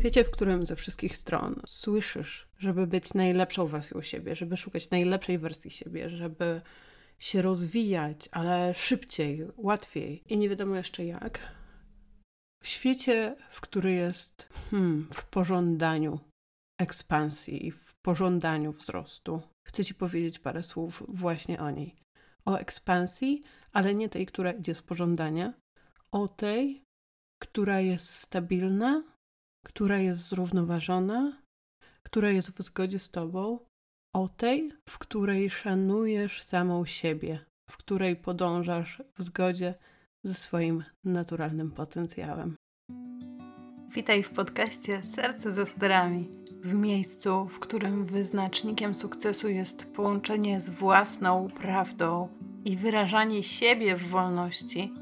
świecie, 0.00 0.24
w 0.24 0.30
którym 0.30 0.66
ze 0.66 0.76
wszystkich 0.76 1.16
stron 1.16 1.62
słyszysz, 1.66 2.48
żeby 2.58 2.86
być 2.86 3.14
najlepszą 3.14 3.66
wersją 3.66 4.02
siebie, 4.02 4.34
żeby 4.34 4.56
szukać 4.56 4.90
najlepszej 4.90 5.38
wersji 5.38 5.70
siebie, 5.70 6.10
żeby 6.10 6.60
się 7.18 7.42
rozwijać, 7.42 8.28
ale 8.32 8.74
szybciej, 8.74 9.46
łatwiej 9.56 10.22
i 10.28 10.38
nie 10.38 10.48
wiadomo 10.48 10.76
jeszcze 10.76 11.04
jak. 11.04 11.54
W 12.62 12.66
świecie, 12.66 13.36
w 13.50 13.60
który 13.60 13.92
jest 13.92 14.48
hmm, 14.70 15.08
w 15.12 15.24
pożądaniu 15.24 16.18
ekspansji 16.78 17.66
i 17.66 17.70
w 17.70 17.94
pożądaniu 18.02 18.72
wzrostu, 18.72 19.42
chcę 19.68 19.84
Ci 19.84 19.94
powiedzieć 19.94 20.38
parę 20.38 20.62
słów 20.62 21.02
właśnie 21.08 21.60
o 21.60 21.70
niej. 21.70 21.96
O 22.44 22.56
ekspansji, 22.56 23.42
ale 23.72 23.94
nie 23.94 24.08
tej, 24.08 24.26
która 24.26 24.52
idzie 24.52 24.74
z 24.74 24.82
pożądania, 24.82 25.54
o 26.10 26.28
tej, 26.28 26.82
która 27.42 27.80
jest 27.80 28.10
stabilna, 28.10 29.02
która 29.66 29.98
jest 29.98 30.28
zrównoważona, 30.28 31.42
która 32.02 32.30
jest 32.30 32.50
w 32.50 32.62
zgodzie 32.62 32.98
z 32.98 33.10
Tobą, 33.10 33.58
o 34.14 34.28
tej, 34.28 34.72
w 34.88 34.98
której 34.98 35.50
szanujesz 35.50 36.42
samą 36.42 36.84
siebie, 36.84 37.44
w 37.70 37.76
której 37.76 38.16
podążasz 38.16 39.02
w 39.16 39.22
zgodzie 39.22 39.74
ze 40.24 40.34
swoim 40.34 40.84
naturalnym 41.04 41.70
potencjałem. 41.70 42.56
Witaj 43.94 44.22
w 44.22 44.30
podcaście 44.30 45.02
Serce 45.02 45.50
ze 45.50 45.66
sterami. 45.66 46.28
W 46.62 46.74
miejscu, 46.74 47.48
w 47.48 47.58
którym 47.58 48.04
wyznacznikiem 48.04 48.94
sukcesu 48.94 49.48
jest 49.48 49.92
połączenie 49.92 50.60
z 50.60 50.70
własną 50.70 51.48
prawdą 51.48 52.28
i 52.64 52.76
wyrażanie 52.76 53.42
siebie 53.42 53.96
w 53.96 54.08
wolności, 54.08 54.94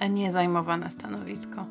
a 0.00 0.06
nie 0.06 0.32
zajmowane 0.32 0.90
stanowisko. 0.90 1.66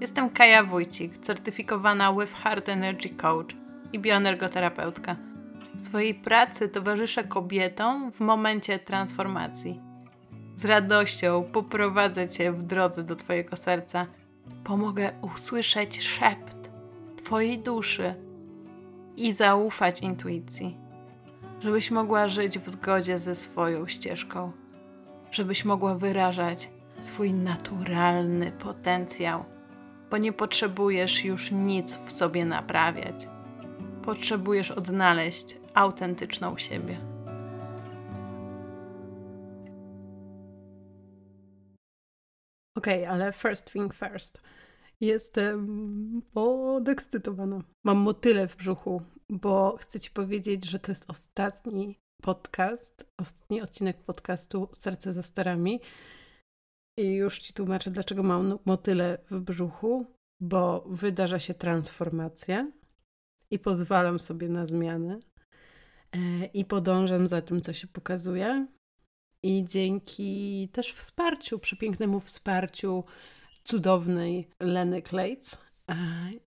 Jestem 0.00 0.30
Kaja 0.30 0.64
Wójcik, 0.64 1.18
certyfikowana 1.18 2.12
with 2.12 2.32
Heart 2.34 2.68
Energy 2.68 3.08
Coach 3.08 3.54
i 3.92 3.98
bioenergoterapeutka. 3.98 5.16
W 5.74 5.80
swojej 5.80 6.14
pracy 6.14 6.68
towarzyszę 6.68 7.24
kobietom 7.24 8.12
w 8.12 8.20
momencie 8.20 8.78
transformacji. 8.78 9.80
Z 10.56 10.64
radością 10.64 11.44
poprowadzę 11.52 12.28
Cię 12.28 12.52
w 12.52 12.62
drodze 12.62 13.04
do 13.04 13.16
Twojego 13.16 13.56
serca. 13.56 14.06
Pomogę 14.64 15.12
usłyszeć 15.34 16.02
szept 16.02 16.70
Twojej 17.24 17.58
duszy 17.58 18.14
i 19.16 19.32
zaufać 19.32 20.00
intuicji, 20.00 20.76
żebyś 21.60 21.90
mogła 21.90 22.28
żyć 22.28 22.58
w 22.58 22.68
zgodzie 22.68 23.18
ze 23.18 23.34
swoją 23.34 23.88
ścieżką, 23.88 24.52
żebyś 25.30 25.64
mogła 25.64 25.94
wyrażać 25.94 26.70
swój 27.00 27.32
naturalny 27.32 28.52
potencjał 28.52 29.44
bo 30.10 30.18
nie 30.18 30.32
potrzebujesz 30.32 31.24
już 31.24 31.50
nic 31.50 31.98
w 32.04 32.12
sobie 32.12 32.44
naprawiać. 32.44 33.28
Potrzebujesz 34.02 34.70
odnaleźć 34.70 35.56
autentyczną 35.74 36.58
siebie. 36.58 36.98
Okej, 42.76 43.02
okay, 43.02 43.14
ale 43.14 43.32
first 43.32 43.72
thing 43.72 43.94
first. 43.94 44.42
Jestem 45.00 46.22
podekscytowana. 46.32 47.60
Mam 47.84 47.98
motyle 47.98 48.48
w 48.48 48.56
brzuchu, 48.56 49.02
bo 49.28 49.76
chcę 49.80 50.00
Ci 50.00 50.10
powiedzieć, 50.10 50.64
że 50.64 50.78
to 50.78 50.92
jest 50.92 51.10
ostatni 51.10 51.98
podcast, 52.22 53.06
ostatni 53.18 53.62
odcinek 53.62 53.96
podcastu 53.96 54.68
Serce 54.72 55.12
za 55.12 55.22
starami. 55.22 55.80
I 56.96 57.14
już 57.14 57.38
Ci 57.38 57.52
tłumaczę, 57.52 57.90
dlaczego 57.90 58.22
mam 58.22 58.58
motyle 58.64 59.18
w 59.30 59.40
brzuchu, 59.40 60.06
bo 60.40 60.84
wydarza 60.88 61.38
się 61.38 61.54
transformacja 61.54 62.72
i 63.50 63.58
pozwalam 63.58 64.18
sobie 64.18 64.48
na 64.48 64.66
zmianę 64.66 65.18
e, 66.12 66.44
i 66.46 66.64
podążam 66.64 67.28
za 67.28 67.42
tym, 67.42 67.60
co 67.60 67.72
się 67.72 67.86
pokazuje. 67.86 68.66
I 69.42 69.64
dzięki 69.68 70.68
też 70.72 70.92
wsparciu, 70.92 71.58
przepięknemu 71.58 72.20
wsparciu 72.20 73.04
cudownej 73.64 74.48
Leny 74.60 75.02
Klejc 75.02 75.58
e, 75.90 75.96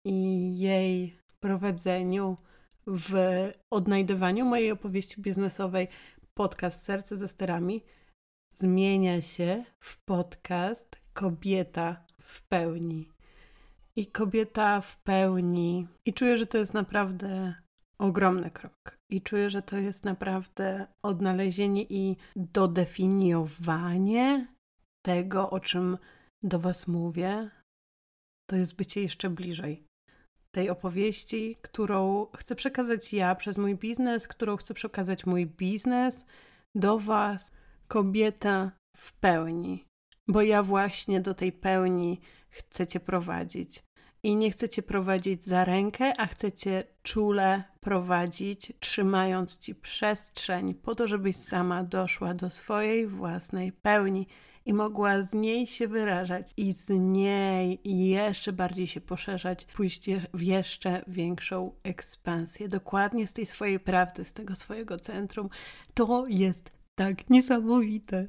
i 0.05 0.57
jej 0.59 1.17
prowadzeniu 1.39 2.37
w 2.87 3.13
odnajdywaniu 3.69 4.45
mojej 4.45 4.71
opowieści 4.71 5.21
biznesowej 5.21 5.87
podcast 6.33 6.83
Serce 6.83 7.17
ze 7.17 7.27
sterami 7.27 7.83
zmienia 8.53 9.21
się 9.21 9.65
w 9.79 9.97
podcast 10.05 11.01
Kobieta 11.13 12.05
w 12.21 12.47
pełni. 12.47 13.09
I 13.95 14.07
kobieta 14.07 14.81
w 14.81 14.97
pełni. 14.97 15.87
I 16.05 16.13
czuję, 16.13 16.37
że 16.37 16.45
to 16.45 16.57
jest 16.57 16.73
naprawdę 16.73 17.55
ogromny 17.99 18.51
krok. 18.51 18.97
I 19.09 19.21
czuję, 19.21 19.49
że 19.49 19.61
to 19.61 19.77
jest 19.77 20.05
naprawdę 20.05 20.87
odnalezienie 21.03 21.83
i 21.83 22.17
dodefiniowanie 22.35 24.47
tego, 25.05 25.49
o 25.49 25.59
czym 25.59 25.97
do 26.43 26.59
Was 26.59 26.87
mówię. 26.87 27.49
To 28.49 28.55
jest 28.55 28.75
bycie 28.75 29.01
jeszcze 29.01 29.29
bliżej 29.29 29.83
tej 30.51 30.69
opowieści, 30.69 31.57
którą 31.61 32.27
chcę 32.37 32.55
przekazać 32.55 33.13
ja 33.13 33.35
przez 33.35 33.57
mój 33.57 33.75
biznes, 33.75 34.27
którą 34.27 34.57
chcę 34.57 34.73
przekazać 34.73 35.25
mój 35.25 35.45
biznes 35.45 36.25
do 36.75 36.99
Was 36.99 37.51
kobieta 37.91 38.71
w 38.97 39.13
pełni, 39.13 39.85
bo 40.27 40.41
ja 40.41 40.63
właśnie 40.63 41.21
do 41.21 41.33
tej 41.33 41.51
pełni 41.51 42.21
chcę 42.49 42.87
Cię 42.87 42.99
prowadzić. 42.99 43.83
I 44.23 44.35
nie 44.35 44.51
chcę 44.51 44.69
Cię 44.69 44.81
prowadzić 44.81 45.45
za 45.45 45.65
rękę, 45.65 46.13
a 46.17 46.27
chcę 46.27 46.51
Cię 46.51 46.83
czule 47.03 47.63
prowadzić, 47.79 48.73
trzymając 48.79 49.57
Ci 49.57 49.75
przestrzeń, 49.75 50.73
po 50.73 50.95
to, 50.95 51.07
żebyś 51.07 51.35
sama 51.35 51.83
doszła 51.83 52.33
do 52.33 52.49
swojej 52.49 53.07
własnej 53.07 53.71
pełni 53.71 54.27
i 54.65 54.73
mogła 54.73 55.23
z 55.23 55.33
niej 55.33 55.67
się 55.67 55.87
wyrażać 55.87 56.53
i 56.57 56.73
z 56.73 56.89
niej 56.89 57.79
jeszcze 57.83 58.53
bardziej 58.53 58.87
się 58.87 59.01
poszerzać, 59.01 59.65
pójść 59.65 60.09
w 60.33 60.41
jeszcze 60.41 61.03
większą 61.07 61.71
ekspansję. 61.83 62.67
Dokładnie 62.67 63.27
z 63.27 63.33
tej 63.33 63.45
swojej 63.45 63.79
prawdy, 63.79 64.25
z 64.25 64.33
tego 64.33 64.55
swojego 64.55 64.99
centrum. 64.99 65.49
To 65.93 66.25
jest 66.27 66.80
tak 66.95 67.29
niesamowite, 67.29 68.27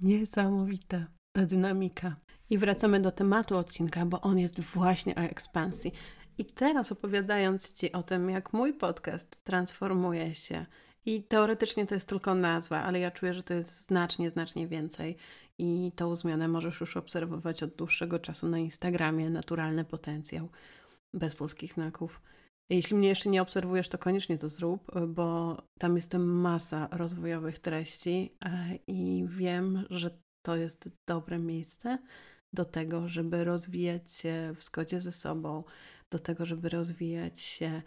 niesamowita 0.00 1.06
ta 1.32 1.46
dynamika. 1.46 2.16
I 2.50 2.58
wracamy 2.58 3.00
do 3.00 3.10
tematu 3.10 3.56
odcinka, 3.56 4.06
bo 4.06 4.20
on 4.20 4.38
jest 4.38 4.60
właśnie 4.60 5.14
o 5.14 5.20
ekspansji. 5.20 5.92
I 6.38 6.44
teraz 6.44 6.92
opowiadając 6.92 7.72
Ci 7.72 7.92
o 7.92 8.02
tym, 8.02 8.30
jak 8.30 8.52
mój 8.52 8.74
podcast 8.74 9.44
transformuje 9.44 10.34
się, 10.34 10.66
i 11.06 11.22
teoretycznie 11.22 11.86
to 11.86 11.94
jest 11.94 12.08
tylko 12.08 12.34
nazwa, 12.34 12.82
ale 12.82 12.98
ja 12.98 13.10
czuję, 13.10 13.34
że 13.34 13.42
to 13.42 13.54
jest 13.54 13.86
znacznie, 13.86 14.30
znacznie 14.30 14.68
więcej. 14.68 15.16
I 15.58 15.92
tą 15.96 16.16
zmianę 16.16 16.48
możesz 16.48 16.80
już 16.80 16.96
obserwować 16.96 17.62
od 17.62 17.74
dłuższego 17.74 18.18
czasu 18.18 18.48
na 18.48 18.58
Instagramie. 18.58 19.30
Naturalny 19.30 19.84
potencjał, 19.84 20.48
bez 21.14 21.34
polskich 21.34 21.72
znaków. 21.72 22.20
Jeśli 22.74 22.96
mnie 22.96 23.08
jeszcze 23.08 23.30
nie 23.30 23.42
obserwujesz, 23.42 23.88
to 23.88 23.98
koniecznie 23.98 24.38
to 24.38 24.48
zrób, 24.48 24.90
bo 25.08 25.56
tam 25.78 25.96
jest 25.96 26.14
masa 26.14 26.88
rozwojowych 26.92 27.58
treści 27.58 28.36
e, 28.44 28.78
i 28.86 29.26
wiem, 29.28 29.86
że 29.90 30.18
to 30.46 30.56
jest 30.56 30.88
dobre 31.08 31.38
miejsce 31.38 31.98
do 32.54 32.64
tego, 32.64 33.08
żeby 33.08 33.44
rozwijać 33.44 34.12
się 34.12 34.52
w 34.56 34.64
zgodzie 34.64 35.00
ze 35.00 35.12
sobą, 35.12 35.64
do 36.12 36.18
tego, 36.18 36.46
żeby 36.46 36.68
rozwijać 36.68 37.40
się 37.40 37.82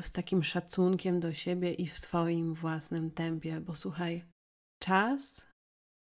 z 0.00 0.12
takim 0.12 0.44
szacunkiem 0.44 1.20
do 1.20 1.32
siebie 1.32 1.72
i 1.74 1.86
w 1.86 1.98
swoim 1.98 2.54
własnym 2.54 3.10
tempie, 3.10 3.60
bo 3.60 3.74
słuchaj, 3.74 4.24
czas 4.82 5.46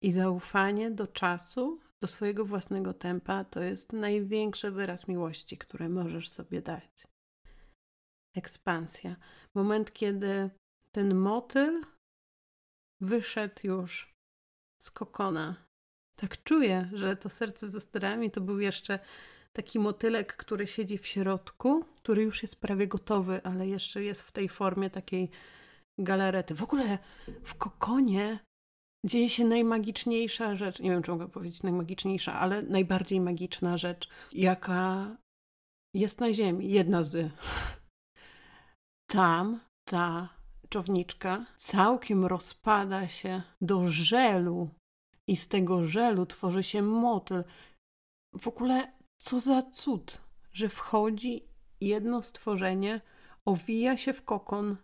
i 0.04 0.12
zaufanie 0.12 0.92
do 0.92 1.08
czasu, 1.08 1.80
do 2.02 2.08
swojego 2.08 2.46
własnego 2.46 2.94
tempa, 2.94 3.44
to 3.44 3.62
jest 3.62 3.94
największy 3.94 4.72
wyraz 4.72 5.08
miłości, 5.08 5.58
który 5.58 5.90
możesz 5.90 6.30
sobie 6.30 6.62
dać 6.62 7.13
ekspansja. 8.36 9.16
Moment, 9.56 9.94
kiedy 9.94 10.50
ten 10.92 11.16
motyl 11.16 11.86
wyszedł 13.02 13.62
już 13.64 14.14
z 14.82 14.92
kokona. 14.92 15.56
Tak 16.16 16.44
czuję, 16.44 16.90
że 16.94 17.16
to 17.16 17.30
serce 17.30 17.70
ze 17.70 17.82
sterami 17.82 18.32
to 18.32 18.42
był 18.42 18.60
jeszcze 18.60 19.00
taki 19.54 19.80
motylek, 19.80 20.36
który 20.36 20.68
siedzi 20.68 20.98
w 20.98 21.08
środku, 21.08 21.86
który 21.96 22.24
już 22.24 22.42
jest 22.42 22.62
prawie 22.62 22.88
gotowy, 22.88 23.42
ale 23.44 23.68
jeszcze 23.68 24.04
jest 24.04 24.22
w 24.22 24.32
tej 24.32 24.50
formie 24.50 24.90
takiej 24.90 25.30
galarety. 26.00 26.56
W 26.56 26.64
ogóle 26.64 26.98
w 27.44 27.56
kokonie 27.56 28.40
dzieje 29.06 29.30
się 29.30 29.46
najmagiczniejsza 29.46 30.58
rzecz, 30.58 30.80
nie 30.80 30.90
wiem 30.90 31.04
czy 31.04 31.12
mogę 31.12 31.28
powiedzieć 31.28 31.64
najmagiczniejsza, 31.64 32.34
ale 32.40 32.62
najbardziej 32.62 33.22
magiczna 33.22 33.78
rzecz, 33.78 34.10
jaka 34.32 35.16
jest 35.94 36.20
na 36.20 36.34
Ziemi. 36.34 36.72
Jedna 36.72 37.04
z 37.04 37.32
tam 39.14 39.60
ta 39.86 40.30
czowniczka 40.70 41.46
całkiem 41.56 42.26
rozpada 42.26 43.08
się 43.08 43.42
do 43.62 43.88
żelu 43.88 44.70
i 45.28 45.36
z 45.36 45.48
tego 45.48 45.86
żelu 45.86 46.26
tworzy 46.26 46.64
się 46.64 46.82
motyl. 46.82 47.44
W 48.40 48.48
ogóle 48.48 48.94
co 49.18 49.40
za 49.40 49.62
cud, 49.62 50.22
że 50.54 50.70
wchodzi 50.70 51.48
jedno 51.82 52.24
stworzenie 52.24 53.02
owija 53.46 53.98
się 53.98 54.14
w 54.14 54.24
kokon, 54.24 54.78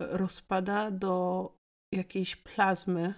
rozpada 0.00 0.90
do 0.90 1.48
jakiejś 1.92 2.36
plazmy. 2.36 3.14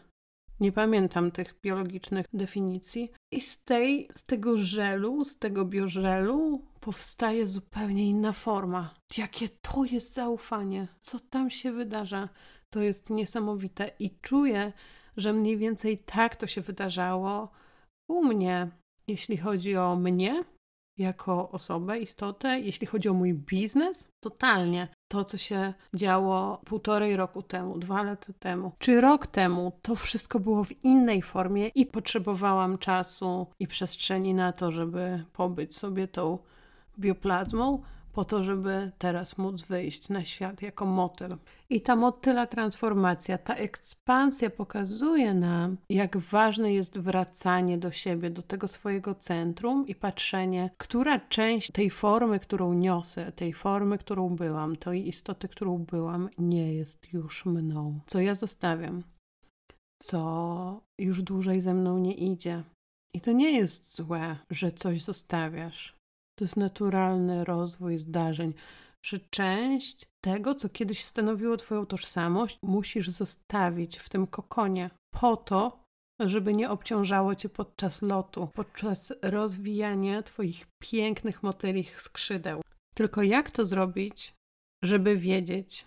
Nie 0.63 0.73
pamiętam 0.73 1.31
tych 1.31 1.55
biologicznych 1.63 2.27
definicji. 2.33 3.13
I 3.33 3.41
z, 3.41 3.65
tej, 3.65 4.09
z 4.13 4.27
tego 4.27 4.57
żelu, 4.57 5.25
z 5.25 5.39
tego 5.39 5.65
biożelu 5.65 6.63
powstaje 6.81 7.47
zupełnie 7.47 8.09
inna 8.09 8.33
forma. 8.33 8.95
Jakie 9.19 9.49
to 9.49 9.85
jest 9.85 10.15
zaufanie? 10.15 10.89
Co 11.01 11.21
tam 11.21 11.51
się 11.51 11.73
wydarza? 11.73 12.29
To 12.71 12.81
jest 12.81 13.11
niesamowite 13.11 13.91
i 13.99 14.19
czuję, 14.21 14.73
że 15.17 15.33
mniej 15.33 15.57
więcej 15.57 15.99
tak 15.99 16.37
to 16.37 16.47
się 16.47 16.61
wydarzało 16.61 17.51
u 18.11 18.25
mnie, 18.25 18.71
jeśli 19.09 19.37
chodzi 19.37 19.77
o 19.77 19.97
mnie 19.97 20.45
jako 20.99 21.51
osobę, 21.51 21.99
istotę, 21.99 22.61
jeśli 22.61 22.87
chodzi 22.87 23.09
o 23.09 23.15
mój 23.15 23.35
biznes, 23.35 24.09
totalnie. 24.21 24.89
To, 25.09 25.25
co 25.25 25.39
się 25.39 25.75
działo 25.95 26.61
półtorej 26.65 27.17
roku 27.17 27.43
temu, 27.43 27.79
dwa 27.79 28.03
lata 28.03 28.33
temu, 28.39 28.73
czy 28.79 29.01
rok 29.01 29.27
temu, 29.27 29.73
to 29.83 29.97
wszystko 29.97 30.41
było 30.41 30.65
w 30.65 30.85
innej 30.85 31.23
formie 31.23 31.69
i 31.69 31.87
potrzebowałam 31.87 32.79
czasu 32.79 33.47
i 33.59 33.67
przestrzeni 33.67 34.35
na 34.35 34.53
to, 34.53 34.71
żeby 34.71 35.25
pobyć 35.33 35.77
sobie 35.77 36.09
tą 36.09 36.39
bioplazmą, 36.99 37.83
po 38.13 38.25
to, 38.25 38.45
żeby 38.45 38.91
teraz 38.99 39.39
móc 39.39 39.63
wyjść 39.63 40.09
na 40.09 40.25
świat 40.25 40.63
jako 40.63 40.87
motyl. 40.87 41.37
I 41.71 41.81
ta 41.81 41.97
motyla 41.97 42.47
transformacja, 42.47 43.39
ta 43.39 43.55
ekspansja 43.55 44.51
pokazuje 44.51 45.35
nam, 45.35 45.77
jak 45.89 46.17
ważne 46.17 46.73
jest 46.73 46.99
wracanie 46.99 47.79
do 47.79 47.91
siebie, 47.91 48.31
do 48.31 48.43
tego 48.43 48.69
swojego 48.69 49.15
centrum 49.15 49.87
i 49.87 49.95
patrzenie, 49.95 50.71
która 50.79 51.21
część 51.21 51.71
tej 51.73 51.91
formy, 51.91 52.41
którą 52.41 52.73
niosę, 52.73 53.33
tej 53.33 53.53
formy, 53.53 53.99
którą 53.99 54.29
byłam, 54.37 54.77
tej 54.77 55.09
istoty, 55.09 55.49
którą 55.49 55.79
byłam, 55.79 56.29
nie 56.39 56.75
jest 56.75 57.13
już 57.13 57.47
mną. 57.47 58.01
Co 58.07 58.21
ja 58.21 58.35
zostawiam, 58.35 59.03
co 60.03 60.81
już 60.99 61.23
dłużej 61.23 61.61
ze 61.61 61.75
mną 61.75 61.99
nie 61.99 62.15
idzie. 62.15 62.63
I 63.15 63.21
to 63.21 63.33
nie 63.33 63.51
jest 63.51 63.97
złe, 63.97 64.37
że 64.51 64.73
coś 64.73 65.03
zostawiasz. 65.03 66.02
To 66.39 66.45
jest 66.45 66.57
naturalny 66.57 67.45
rozwój 67.45 67.99
zdarzeń, 67.99 68.55
że 69.03 69.21
część 69.31 70.07
tego, 70.21 70.55
co 70.55 70.69
kiedyś 70.69 71.05
stanowiło 71.05 71.57
Twoją 71.57 71.87
tożsamość, 71.87 72.59
musisz 72.63 73.09
zostawić 73.09 73.99
w 73.99 74.09
tym 74.09 74.27
kokonie 74.27 74.91
po 75.15 75.37
to, 75.37 75.83
żeby 76.21 76.55
nie 76.55 76.71
obciążało 76.71 77.35
Cię 77.35 77.49
podczas 77.49 78.03
lotu, 78.03 78.49
podczas 78.55 79.13
rozwijania 79.23 80.23
Twoich 80.23 80.67
pięknych 80.79 81.43
motylich 81.43 82.01
skrzydeł. 82.01 82.61
Tylko 82.95 83.23
jak 83.23 83.51
to 83.51 83.65
zrobić, 83.65 84.35
żeby 84.85 85.17
wiedzieć, 85.17 85.87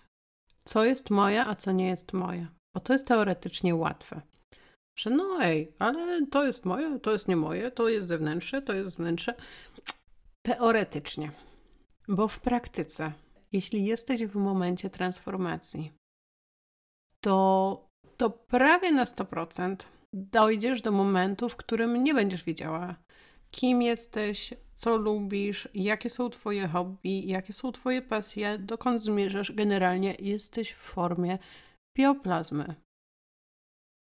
co 0.64 0.84
jest 0.84 1.10
moje, 1.10 1.44
a 1.44 1.54
co 1.54 1.72
nie 1.72 1.88
jest 1.88 2.12
moje? 2.12 2.46
Bo 2.74 2.80
to 2.80 2.92
jest 2.92 3.06
teoretycznie 3.06 3.74
łatwe. 3.74 4.20
Że 4.98 5.10
no 5.10 5.38
ej, 5.42 5.72
ale 5.78 6.26
to 6.26 6.44
jest 6.44 6.64
moje, 6.64 6.98
to 7.00 7.12
jest 7.12 7.28
nie 7.28 7.36
moje, 7.36 7.70
to 7.70 7.88
jest 7.88 8.08
zewnętrzne, 8.08 8.62
to 8.62 8.72
jest 8.72 8.96
wnętrze. 8.96 9.34
Teoretycznie, 10.46 11.30
bo 12.08 12.28
w 12.28 12.40
praktyce, 12.40 13.12
jeśli 13.52 13.84
jesteś 13.84 14.26
w 14.26 14.36
momencie 14.36 14.90
transformacji, 14.90 15.92
to, 17.24 17.88
to 18.16 18.30
prawie 18.30 18.92
na 18.92 19.04
100% 19.04 19.76
dojdziesz 20.14 20.82
do 20.82 20.92
momentu, 20.92 21.48
w 21.48 21.56
którym 21.56 22.04
nie 22.04 22.14
będziesz 22.14 22.44
wiedziała, 22.44 22.96
kim 23.50 23.82
jesteś, 23.82 24.54
co 24.74 24.96
lubisz, 24.96 25.68
jakie 25.74 26.10
są 26.10 26.30
Twoje 26.30 26.68
hobby, 26.68 27.20
jakie 27.20 27.52
są 27.52 27.72
Twoje 27.72 28.02
pasje, 28.02 28.58
dokąd 28.58 29.02
zmierzasz. 29.02 29.52
Generalnie 29.52 30.14
jesteś 30.18 30.72
w 30.72 30.78
formie 30.78 31.38
bioplazmy. 31.98 32.74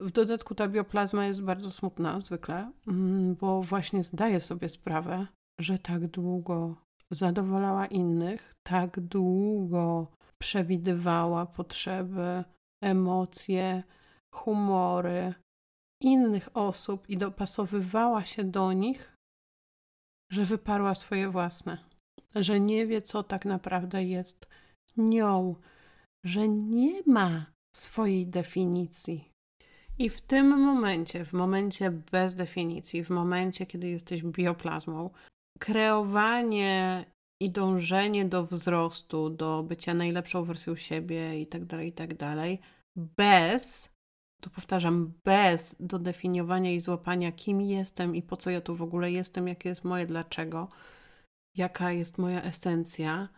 W 0.01 0.11
dodatku 0.11 0.55
ta 0.55 0.67
bioplazma 0.67 1.25
jest 1.25 1.41
bardzo 1.41 1.71
smutna 1.71 2.21
zwykle, 2.21 2.71
mm, 2.87 3.35
bo 3.35 3.61
właśnie 3.61 4.03
zdaje 4.03 4.39
sobie 4.39 4.69
sprawę, 4.69 5.27
że 5.59 5.79
tak 5.79 6.07
długo 6.07 6.75
zadowalała 7.11 7.87
innych, 7.87 8.55
tak 8.63 8.99
długo 8.99 10.11
przewidywała 10.41 11.45
potrzeby, 11.45 12.43
emocje, 12.83 13.83
humory 14.33 15.33
innych 16.01 16.49
osób 16.53 17.09
i 17.09 17.17
dopasowywała 17.17 18.25
się 18.25 18.43
do 18.43 18.73
nich, 18.73 19.15
że 20.31 20.45
wyparła 20.45 20.95
swoje 20.95 21.29
własne, 21.29 21.77
że 22.35 22.59
nie 22.59 22.87
wie, 22.87 23.01
co 23.01 23.23
tak 23.23 23.45
naprawdę 23.45 24.03
jest 24.03 24.47
nią, 24.97 25.55
że 26.25 26.47
nie 26.47 27.01
ma 27.07 27.45
swojej 27.75 28.27
definicji. 28.27 29.31
I 29.99 30.09
w 30.09 30.21
tym 30.21 30.47
momencie, 30.47 31.25
w 31.25 31.33
momencie 31.33 31.91
bez 31.91 32.35
definicji, 32.35 33.03
w 33.03 33.09
momencie, 33.09 33.65
kiedy 33.65 33.87
jesteś 33.87 34.23
bioplazmą, 34.23 35.09
kreowanie 35.59 37.05
i 37.41 37.51
dążenie 37.51 38.25
do 38.25 38.45
wzrostu, 38.45 39.29
do 39.29 39.63
bycia 39.63 39.93
najlepszą 39.93 40.43
wersją 40.43 40.75
siebie 40.75 41.41
i 41.41 41.47
tak 41.47 41.65
dalej, 41.65 41.89
i 41.89 41.93
tak 41.93 42.13
dalej, 42.17 42.59
bez, 42.95 43.89
to 44.41 44.49
powtarzam, 44.49 45.13
bez 45.23 45.75
dodefiniowania 45.79 46.71
i 46.71 46.79
złapania, 46.79 47.31
kim 47.31 47.61
jestem 47.61 48.15
i 48.15 48.21
po 48.21 48.37
co 48.37 48.49
ja 48.49 48.61
tu 48.61 48.75
w 48.75 48.81
ogóle 48.81 49.11
jestem, 49.11 49.47
jakie 49.47 49.69
jest 49.69 49.83
moje 49.83 50.05
dlaczego, 50.05 50.69
jaka 51.55 51.91
jest 51.91 52.17
moja 52.17 52.41
esencja, 52.41 53.29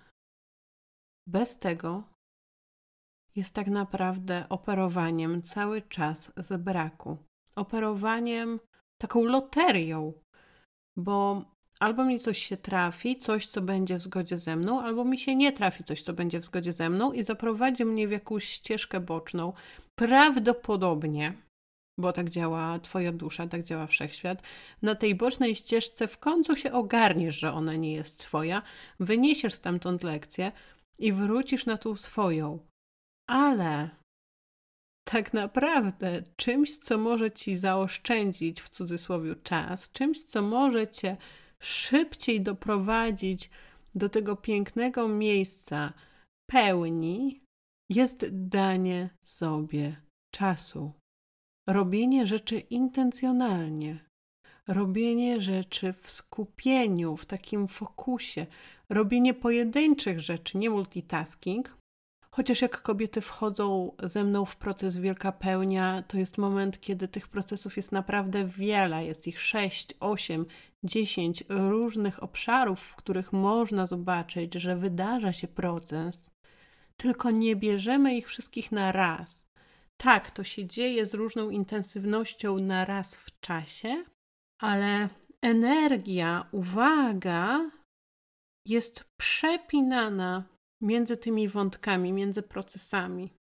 bez 1.27 1.59
tego 1.59 2.03
jest 3.35 3.55
tak 3.55 3.67
naprawdę 3.67 4.45
operowaniem 4.49 5.41
cały 5.41 5.81
czas 5.81 6.31
z 6.37 6.61
braku. 6.61 7.17
Operowaniem 7.55 8.59
taką 9.01 9.23
loterią, 9.23 10.13
bo 10.97 11.45
albo 11.79 12.06
mi 12.06 12.19
coś 12.19 12.45
się 12.45 12.57
trafi, 12.57 13.15
coś, 13.15 13.47
co 13.47 13.62
będzie 13.62 13.97
w 13.97 14.01
zgodzie 14.01 14.38
ze 14.38 14.56
mną, 14.56 14.81
albo 14.81 15.06
mi 15.06 15.19
się 15.19 15.35
nie 15.35 15.51
trafi 15.51 15.83
coś, 15.83 16.03
co 16.03 16.13
będzie 16.13 16.39
w 16.39 16.45
zgodzie 16.45 16.74
ze 16.74 16.89
mną 16.89 17.13
i 17.13 17.24
zaprowadzi 17.24 17.85
mnie 17.85 18.07
w 18.07 18.12
jakąś 18.12 18.44
ścieżkę 18.44 19.00
boczną. 19.00 19.53
Prawdopodobnie, 19.95 21.33
bo 22.00 22.13
tak 22.13 22.29
działa 22.29 22.79
Twoja 22.79 23.12
dusza, 23.12 23.47
tak 23.47 23.63
działa 23.63 23.88
wszechświat, 23.88 24.41
na 24.81 24.95
tej 24.95 25.15
bocznej 25.15 25.56
ścieżce 25.56 26.07
w 26.07 26.18
końcu 26.18 26.56
się 26.56 26.71
ogarniesz, 26.71 27.39
że 27.39 27.53
ona 27.53 27.75
nie 27.75 27.94
jest 27.94 28.19
Twoja, 28.19 28.62
wyniesiesz 29.00 29.53
stamtąd 29.53 30.03
lekcję 30.03 30.51
i 31.00 31.13
wrócisz 31.13 31.65
na 31.65 31.77
tą 31.77 31.96
swoją. 31.96 32.60
Ale 33.29 33.89
tak 35.03 35.34
naprawdę 35.34 36.24
czymś, 36.36 36.77
co 36.77 36.98
może 36.98 37.31
Ci 37.31 37.57
zaoszczędzić 37.57 38.62
w 38.62 38.69
cudzysłowie 38.69 39.36
czas, 39.36 39.91
czymś, 39.91 40.24
co 40.24 40.41
może 40.41 40.88
Cię 40.88 41.17
szybciej 41.61 42.41
doprowadzić 42.41 43.49
do 43.95 44.09
tego 44.09 44.35
pięknego 44.35 45.07
miejsca 45.07 45.93
pełni, 46.49 47.41
jest 47.89 48.25
danie 48.31 49.09
sobie 49.21 50.01
czasu. 50.35 50.91
Robienie 51.67 52.27
rzeczy 52.27 52.59
intencjonalnie, 52.59 53.99
robienie 54.67 55.41
rzeczy 55.41 55.93
w 55.93 56.11
skupieniu, 56.11 57.17
w 57.17 57.25
takim 57.25 57.67
fokusie, 57.67 58.45
robienie 58.89 59.33
pojedynczych 59.33 60.19
rzeczy, 60.19 60.57
nie 60.57 60.69
multitasking, 60.69 61.77
Chociaż 62.37 62.61
jak 62.61 62.81
kobiety 62.81 63.21
wchodzą 63.21 63.91
ze 64.03 64.23
mną 64.23 64.45
w 64.45 64.55
proces 64.55 64.97
wielka 64.97 65.31
pełnia, 65.31 66.03
to 66.07 66.17
jest 66.17 66.37
moment, 66.37 66.81
kiedy 66.81 67.07
tych 67.07 67.27
procesów 67.27 67.77
jest 67.77 67.91
naprawdę 67.91 68.45
wiele. 68.45 69.05
Jest 69.05 69.27
ich 69.27 69.41
6, 69.41 69.93
8, 69.99 70.45
10 70.84 71.43
różnych 71.50 72.24
obszarów, 72.24 72.81
w 72.81 72.96
których 72.96 73.34
można 73.34 73.88
zobaczyć, 73.88 74.53
że 74.53 74.75
wydarza 74.75 75.34
się 75.34 75.48
proces, 75.48 76.31
tylko 76.98 77.31
nie 77.31 77.55
bierzemy 77.55 78.17
ich 78.17 78.27
wszystkich 78.27 78.72
na 78.72 78.91
raz. 78.91 79.48
Tak, 79.98 80.31
to 80.31 80.43
się 80.43 80.65
dzieje 80.65 81.05
z 81.05 81.13
różną 81.13 81.50
intensywnością 81.50 82.57
na 82.57 82.86
raz 82.86 83.17
w 83.17 83.39
czasie, 83.39 84.03
ale 84.62 85.10
energia, 85.41 86.48
uwaga 86.51 87.72
jest 88.67 89.03
przepinana 89.17 90.43
między 90.81 91.17
tymi 91.17 91.48
wątkami, 91.48 92.13
między 92.13 92.41
procesami. 92.41 93.34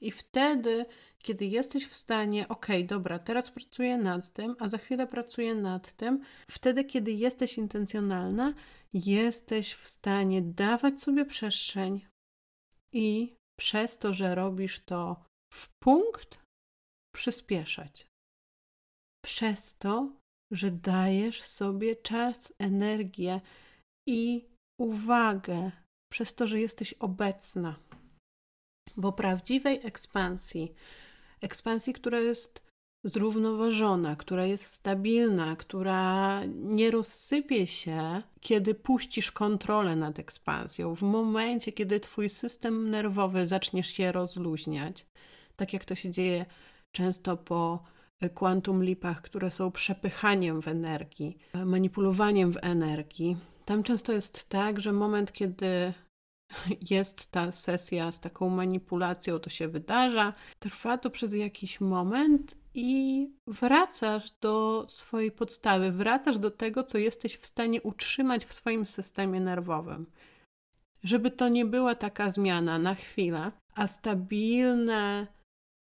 I 0.00 0.10
wtedy, 0.10 0.86
kiedy 1.22 1.46
jesteś 1.46 1.86
w 1.86 1.94
stanie, 1.94 2.48
ok, 2.48 2.66
dobra, 2.86 3.18
teraz 3.18 3.50
pracuję 3.50 3.98
nad 3.98 4.32
tym, 4.32 4.56
a 4.58 4.68
za 4.68 4.78
chwilę 4.78 5.06
pracuję 5.06 5.54
nad 5.54 5.92
tym, 5.94 6.24
wtedy, 6.50 6.84
kiedy 6.84 7.12
jesteś 7.12 7.58
intencjonalna, 7.58 8.54
jesteś 8.94 9.74
w 9.74 9.86
stanie 9.86 10.42
dawać 10.42 11.00
sobie 11.00 11.24
przestrzeń 11.24 12.06
i 12.92 13.34
przez 13.58 13.98
to, 13.98 14.12
że 14.12 14.34
robisz 14.34 14.80
to 14.80 15.24
w 15.54 15.68
punkt, 15.82 16.38
przyspieszać. 17.14 18.06
Przez 19.24 19.74
to, 19.74 20.12
że 20.52 20.70
dajesz 20.70 21.42
sobie 21.42 21.96
czas, 21.96 22.52
energię 22.58 23.40
i 24.08 24.46
uwagę 24.80 25.70
przez 26.12 26.34
to, 26.34 26.46
że 26.46 26.60
jesteś 26.60 26.94
obecna. 26.94 27.76
Bo 28.96 29.12
prawdziwej 29.12 29.80
ekspansji, 29.86 30.74
ekspansji, 31.42 31.92
która 31.92 32.20
jest 32.20 32.62
zrównoważona, 33.04 34.16
która 34.16 34.46
jest 34.46 34.64
stabilna, 34.64 35.56
która 35.56 36.40
nie 36.46 36.90
rozsypie 36.90 37.66
się, 37.66 38.22
kiedy 38.40 38.74
puścisz 38.74 39.32
kontrolę 39.32 39.96
nad 39.96 40.18
ekspansją, 40.18 40.94
w 40.94 41.02
momencie, 41.02 41.72
kiedy 41.72 42.00
twój 42.00 42.28
system 42.28 42.90
nerwowy 42.90 43.46
zaczniesz 43.46 43.86
się 43.86 44.12
rozluźniać, 44.12 45.06
tak 45.56 45.72
jak 45.72 45.84
to 45.84 45.94
się 45.94 46.10
dzieje 46.10 46.46
często 46.92 47.36
po 47.36 47.82
quantum 48.34 48.84
lipach, 48.84 49.22
które 49.22 49.50
są 49.50 49.70
przepychaniem 49.70 50.62
w 50.62 50.68
energii, 50.68 51.38
manipulowaniem 51.54 52.52
w 52.52 52.58
energii. 52.62 53.36
Tam 53.64 53.82
często 53.82 54.12
jest 54.12 54.48
tak, 54.48 54.80
że 54.80 54.92
moment, 54.92 55.32
kiedy 55.32 55.92
jest 56.90 57.30
ta 57.30 57.52
sesja 57.52 58.12
z 58.12 58.20
taką 58.20 58.48
manipulacją, 58.48 59.38
to 59.38 59.50
się 59.50 59.68
wydarza, 59.68 60.32
trwa 60.58 60.98
to 60.98 61.10
przez 61.10 61.32
jakiś 61.32 61.80
moment 61.80 62.56
i 62.74 63.28
wracasz 63.46 64.30
do 64.40 64.84
swojej 64.88 65.30
podstawy, 65.30 65.92
wracasz 65.92 66.38
do 66.38 66.50
tego, 66.50 66.84
co 66.84 66.98
jesteś 66.98 67.36
w 67.36 67.46
stanie 67.46 67.82
utrzymać 67.82 68.44
w 68.44 68.52
swoim 68.52 68.86
systemie 68.86 69.40
nerwowym. 69.40 70.06
Żeby 71.04 71.30
to 71.30 71.48
nie 71.48 71.64
była 71.64 71.94
taka 71.94 72.30
zmiana 72.30 72.78
na 72.78 72.94
chwilę, 72.94 73.52
a 73.74 73.86
stabilne 73.86 75.26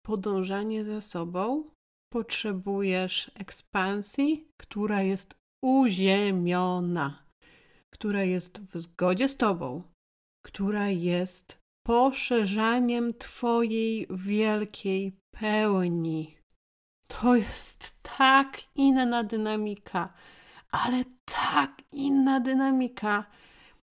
podążanie 0.07 0.85
za 0.85 1.01
sobą, 1.01 1.65
potrzebujesz 2.13 3.31
ekspansji, 3.35 4.49
która 4.57 5.03
jest 5.03 5.35
uziemiona, 5.63 7.23
która 7.93 8.25
jest 8.25 8.61
w 8.61 8.79
zgodzie 8.79 9.29
z 9.29 9.37
Tobą, 9.37 9.83
która 10.49 10.89
jest 10.89 11.59
poszerzaniem 11.87 13.15
Twojej 13.15 14.07
wielkiej 14.11 15.13
pełni. 15.31 16.37
To 17.07 17.37
jest 17.37 18.03
tak 18.03 18.59
inna 18.75 19.25
dynamika, 19.25 20.15
ale 20.71 21.05
tak 21.25 21.83
inna 21.93 22.41
dynamika 22.41 23.25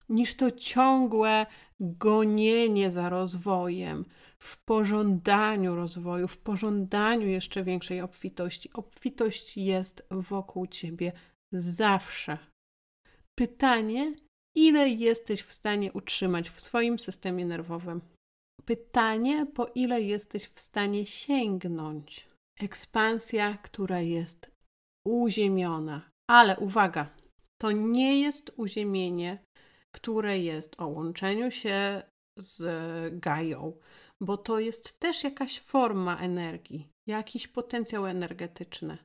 niż 0.08 0.34
to 0.34 0.50
ciągłe 0.50 1.46
gonienie 1.80 2.90
za 2.90 3.08
rozwojem, 3.08 4.04
w 4.38 4.64
pożądaniu 4.64 5.76
rozwoju, 5.76 6.28
w 6.28 6.38
pożądaniu 6.38 7.26
jeszcze 7.26 7.64
większej 7.64 8.00
obfitości. 8.00 8.72
Obfitość 8.72 9.56
jest 9.56 10.06
wokół 10.10 10.66
ciebie 10.66 11.12
zawsze. 11.52 12.38
Pytanie, 13.34 14.14
ile 14.66 14.88
jesteś 14.88 15.42
w 15.42 15.52
stanie 15.52 15.92
utrzymać 15.92 16.50
w 16.50 16.60
swoim 16.60 16.98
systemie 16.98 17.44
nerwowym? 17.46 18.00
Pytanie, 18.64 19.46
po 19.46 19.66
ile 19.74 20.02
jesteś 20.02 20.44
w 20.44 20.60
stanie 20.60 21.06
sięgnąć? 21.06 22.26
Ekspansja, 22.60 23.58
która 23.62 24.00
jest 24.00 24.50
uziemiona. 25.06 26.10
Ale 26.30 26.58
uwaga, 26.58 27.10
to 27.60 27.72
nie 27.72 28.20
jest 28.20 28.52
uziemienie, 28.56 29.38
które 29.94 30.38
jest 30.38 30.80
o 30.80 30.86
łączeniu 30.86 31.50
się 31.50 32.02
z 32.38 32.60
Gają, 33.20 33.72
bo 34.22 34.36
to 34.36 34.58
jest 34.58 35.00
też 35.00 35.24
jakaś 35.24 35.60
forma 35.60 36.18
energii, 36.18 36.88
jakiś 37.08 37.48
potencjał 37.48 38.06
energetyczny. 38.06 38.98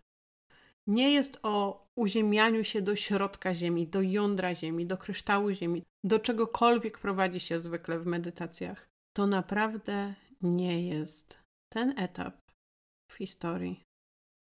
Nie 0.87 1.11
jest 1.11 1.39
o 1.43 1.85
uziemianiu 1.95 2.63
się 2.63 2.81
do 2.81 2.95
środka 2.95 3.55
Ziemi, 3.55 3.87
do 3.87 4.01
jądra 4.01 4.55
Ziemi, 4.55 4.85
do 4.85 4.97
kryształu 4.97 5.51
Ziemi, 5.51 5.83
do 6.05 6.19
czegokolwiek 6.19 6.99
prowadzi 6.99 7.39
się 7.39 7.59
zwykle 7.59 7.99
w 7.99 8.05
medytacjach. 8.05 8.87
To 9.17 9.27
naprawdę 9.27 10.15
nie 10.41 10.87
jest 10.87 11.39
ten 11.73 11.99
etap 11.99 12.37
w 13.11 13.13
historii, 13.13 13.83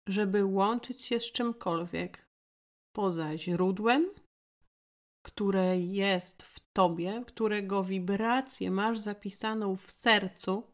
żeby 0.10 0.46
łączyć 0.46 1.02
się 1.02 1.20
z 1.20 1.32
czymkolwiek 1.32 2.26
poza 2.96 3.38
źródłem, 3.38 4.10
które 5.26 5.80
jest 5.80 6.44
w 6.44 6.60
tobie, 6.76 7.24
którego 7.28 7.84
wibrację 7.84 8.72
masz 8.72 9.00
zapisaną 9.00 9.76
w 9.76 9.92
sercu, 9.92 10.72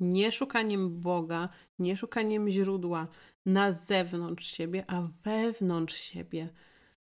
nie 0.00 0.32
szukaniem 0.32 1.00
Boga, 1.00 1.48
nie 1.78 1.96
szukaniem 1.96 2.50
źródła 2.50 3.08
na 3.46 3.72
zewnątrz 3.72 4.46
siebie, 4.46 4.84
a 4.86 5.08
wewnątrz 5.24 5.96
siebie. 5.96 6.48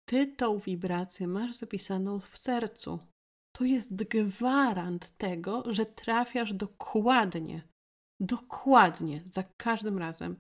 Ty 0.06 0.28
tą 0.28 0.60
wibrację 0.60 1.28
masz 1.28 1.56
zapisaną 1.56 2.20
w 2.20 2.38
sercu. 2.38 3.00
To 3.56 3.64
jest 3.64 3.96
gwarant 3.96 5.18
tego, 5.18 5.64
że 5.74 5.86
trafiasz 5.86 6.54
dokładnie, 6.54 7.62
dokładnie 8.20 9.22
za 9.26 9.44
każdym 9.44 9.98
razem 9.98 10.36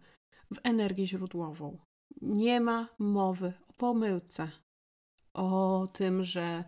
w 0.54 0.60
energię 0.63 1.08
źródłową. 1.08 1.77
Nie 2.22 2.62
ma 2.62 2.89
mowy 3.00 3.54
o 3.70 3.74
pomyłce, 3.74 4.51
o 5.34 5.88
tym, 5.94 6.24
że 6.24 6.63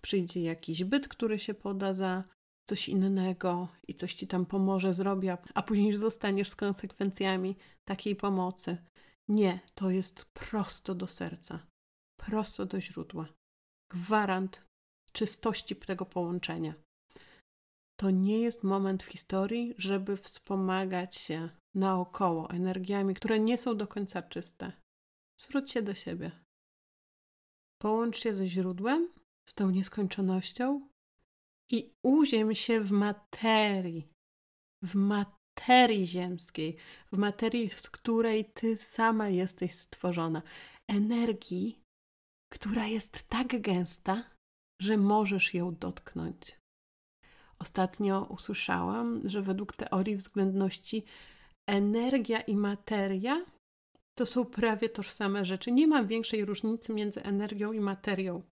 przyjdzie 0.00 0.42
jakiś 0.42 0.84
byt, 0.84 1.08
który 1.08 1.38
się 1.38 1.54
poda 1.54 1.94
za 1.94 2.24
coś 2.68 2.88
innego 2.88 3.68
i 3.88 3.94
coś 3.94 4.14
ci 4.14 4.26
tam 4.26 4.46
pomoże, 4.46 4.94
zrobi, 4.94 5.28
a 5.54 5.62
później 5.62 5.96
zostaniesz 5.96 6.48
z 6.48 6.56
konsekwencjami 6.56 7.56
takiej 7.84 8.16
pomocy. 8.16 8.76
Nie, 9.28 9.60
to 9.74 9.90
jest 9.90 10.24
prosto 10.24 10.94
do 10.94 11.06
serca, 11.06 11.66
prosto 12.20 12.66
do 12.66 12.80
źródła. 12.80 13.28
Gwarant 13.90 14.62
czystości 15.12 15.76
tego 15.76 16.06
połączenia. 16.06 16.74
To 18.00 18.10
nie 18.10 18.40
jest 18.40 18.64
moment 18.64 19.02
w 19.02 19.06
historii, 19.06 19.74
żeby 19.78 20.16
wspomagać 20.16 21.16
się 21.16 21.50
naokoło 21.74 22.50
energiami, 22.50 23.14
które 23.14 23.40
nie 23.40 23.58
są 23.58 23.76
do 23.76 23.86
końca 23.86 24.22
czyste. 24.22 24.72
Zwróć 25.40 25.70
się 25.70 25.82
do 25.82 25.94
siebie. 25.94 26.30
Połącz 27.82 28.18
się 28.18 28.34
ze 28.34 28.48
źródłem, 28.48 29.08
z 29.48 29.54
tą 29.54 29.70
nieskończonością 29.70 30.88
i 31.70 31.92
uziem 32.04 32.54
się 32.54 32.80
w 32.80 32.90
materii, 32.90 34.08
w 34.84 34.94
materii 34.94 36.06
ziemskiej, 36.06 36.76
w 37.12 37.18
materii, 37.18 37.70
z 37.70 37.90
której 37.90 38.44
ty 38.44 38.76
sama 38.76 39.28
jesteś 39.28 39.74
stworzona. 39.74 40.42
Energii, 40.88 41.78
która 42.52 42.86
jest 42.86 43.28
tak 43.28 43.60
gęsta, 43.60 44.30
że 44.80 44.96
możesz 44.96 45.54
ją 45.54 45.74
dotknąć. 45.74 46.58
Ostatnio 47.58 48.26
usłyszałam, 48.30 49.28
że 49.28 49.42
według 49.42 49.76
teorii 49.76 50.16
względności 50.16 51.04
energia 51.68 52.40
i 52.40 52.56
materia 52.56 53.46
to 54.18 54.26
są 54.26 54.44
prawie 54.44 54.88
tożsame 54.88 55.44
rzeczy. 55.44 55.72
Nie 55.72 55.86
ma 55.86 56.04
większej 56.04 56.44
różnicy 56.44 56.92
między 56.92 57.22
energią 57.22 57.72
i 57.72 57.80
materią. 57.80 58.42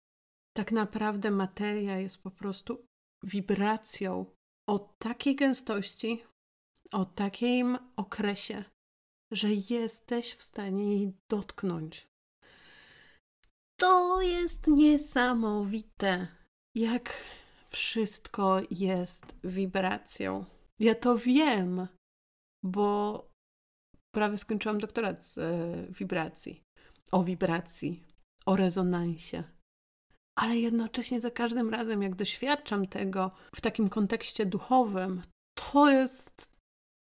Tak 0.57 0.73
naprawdę 0.73 1.31
materia 1.31 1.99
jest 1.99 2.23
po 2.23 2.31
prostu 2.31 2.86
wibracją 3.23 4.27
o 4.69 4.79
takiej 4.79 5.37
gęstości, 5.37 6.25
o 6.93 7.05
takim 7.05 7.79
okresie, 7.97 8.65
że 9.33 9.49
jesteś 9.71 10.35
w 10.35 10.43
stanie 10.43 10.97
jej 10.97 11.13
dotknąć. 11.31 12.09
To 13.81 14.23
jest 14.23 14.67
niesamowite, 14.67 16.29
jak 16.75 17.25
wszystko 17.69 18.61
jest 18.71 19.35
wibracją. 19.45 20.45
Ja 20.79 20.95
to 20.95 21.19
wiem, 21.19 21.89
bo 22.63 23.29
prawie 24.15 24.39
skończyłam 24.39 24.79
doktorat 24.79 25.25
z 25.25 25.39
e, 25.39 25.87
wibracji, 25.91 26.63
o 27.13 27.25
wibracji, 27.25 28.05
o 28.47 28.57
rezonansie 28.57 29.56
ale 30.37 30.59
jednocześnie 30.59 31.21
za 31.21 31.31
każdym 31.31 31.71
razem, 31.71 32.03
jak 32.03 32.15
doświadczam 32.15 32.87
tego 32.87 33.31
w 33.55 33.61
takim 33.61 33.89
kontekście 33.89 34.47
duchowym, 34.47 35.23
to 35.55 35.91
jest, 35.91 36.57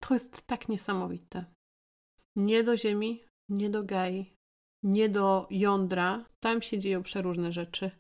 to 0.04 0.14
jest 0.14 0.48
tak 0.48 0.70
niesamowite. 0.70 1.46
Nie 2.36 2.64
do 2.64 2.78
ziemi, 2.78 3.24
nie 3.50 3.70
do 3.70 3.84
gai, 3.84 4.34
nie 4.84 5.10
do 5.10 5.48
jądra, 5.50 6.26
tam 6.40 6.62
się 6.62 6.80
dzieją 6.80 7.04
przeróżne 7.04 7.52
rzeczy, 7.52 7.92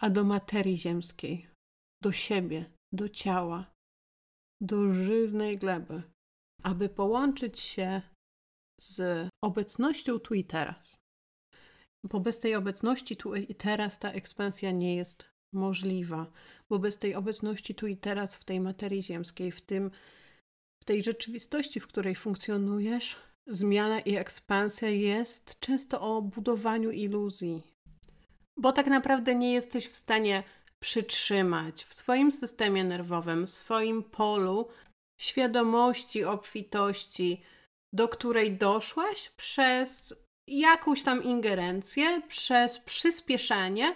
a 0.00 0.10
do 0.10 0.24
materii 0.24 0.78
ziemskiej, 0.78 1.48
do 2.02 2.12
siebie, 2.12 2.70
do 2.92 3.08
ciała, 3.08 3.72
do 4.60 4.92
żyznej 4.92 5.58
gleby, 5.58 6.02
aby 6.62 6.88
połączyć 6.88 7.60
się 7.60 8.02
z 8.80 9.28
obecnością 9.44 10.18
tu 10.18 10.34
i 10.34 10.44
teraz 10.44 11.01
bo 12.04 12.20
bez 12.20 12.40
tej 12.40 12.54
obecności 12.54 13.16
tu 13.16 13.34
i 13.34 13.54
teraz 13.54 13.98
ta 13.98 14.12
ekspansja 14.12 14.70
nie 14.70 14.96
jest 14.96 15.24
możliwa, 15.52 16.26
bo 16.68 16.78
bez 16.78 16.98
tej 16.98 17.14
obecności 17.14 17.74
tu 17.74 17.86
i 17.86 17.96
teraz 17.96 18.36
w 18.36 18.44
tej 18.44 18.60
materii 18.60 19.02
ziemskiej, 19.02 19.52
w 19.52 19.60
tym 19.60 19.90
w 20.82 20.84
tej 20.84 21.02
rzeczywistości, 21.02 21.80
w 21.80 21.86
której 21.86 22.14
funkcjonujesz, 22.14 23.16
zmiana 23.46 24.00
i 24.00 24.16
ekspansja 24.16 24.88
jest 24.88 25.60
często 25.60 26.00
o 26.00 26.22
budowaniu 26.22 26.90
iluzji. 26.90 27.62
Bo 28.56 28.72
tak 28.72 28.86
naprawdę 28.86 29.34
nie 29.34 29.52
jesteś 29.52 29.88
w 29.88 29.96
stanie 29.96 30.42
przytrzymać 30.80 31.84
w 31.84 31.94
swoim 31.94 32.32
systemie 32.32 32.84
nerwowym, 32.84 33.46
w 33.46 33.50
swoim 33.50 34.02
polu 34.02 34.68
świadomości, 35.20 36.24
obfitości, 36.24 37.42
do 37.92 38.08
której 38.08 38.56
doszłaś 38.56 39.28
przez 39.28 40.14
jakąś 40.60 41.02
tam 41.02 41.24
ingerencję, 41.24 42.22
przez 42.28 42.78
przyspieszanie, 42.78 43.94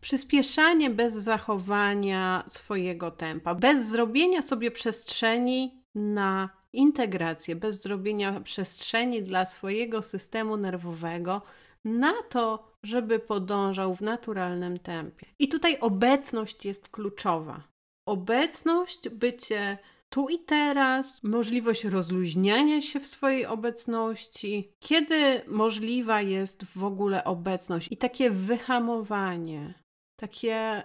przyspieszanie 0.00 0.90
bez 0.90 1.14
zachowania 1.14 2.44
swojego 2.46 3.10
tempa, 3.10 3.54
bez 3.54 3.86
zrobienia 3.86 4.42
sobie 4.42 4.70
przestrzeni 4.70 5.82
na 5.94 6.50
integrację, 6.72 7.56
bez 7.56 7.82
zrobienia 7.82 8.40
przestrzeni 8.40 9.22
dla 9.22 9.46
swojego 9.46 10.02
systemu 10.02 10.56
nerwowego 10.56 11.42
na 11.84 12.12
to, 12.22 12.72
żeby 12.82 13.18
podążał 13.18 13.94
w 13.94 14.00
naturalnym 14.00 14.78
tempie. 14.78 15.26
I 15.38 15.48
tutaj 15.48 15.78
obecność 15.80 16.64
jest 16.64 16.88
kluczowa. 16.88 17.62
Obecność, 18.06 19.08
bycie 19.08 19.78
tu 20.16 20.28
i 20.28 20.38
teraz, 20.38 21.22
możliwość 21.22 21.84
rozluźniania 21.84 22.82
się 22.82 23.00
w 23.00 23.06
swojej 23.06 23.46
obecności, 23.46 24.72
kiedy 24.80 25.42
możliwa 25.46 26.22
jest 26.22 26.64
w 26.64 26.84
ogóle 26.84 27.24
obecność 27.24 27.88
i 27.92 27.96
takie 27.96 28.30
wyhamowanie, 28.30 29.74
takie 30.20 30.82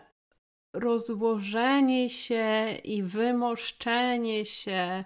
rozłożenie 0.76 2.10
się 2.10 2.78
i 2.84 3.04
wymoszczenie 3.04 4.46
się 4.46 5.04